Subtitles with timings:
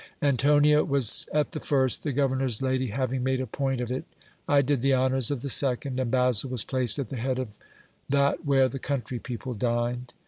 [0.23, 4.03] Antonia was at the first, the governor's lady having made a point of it;
[4.47, 7.59] I did the honours of the second, and Basil was placed at the head of
[8.09, 10.13] that where the country people dined.